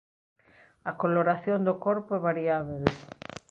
[0.89, 2.83] A coloración do corpo é variábel.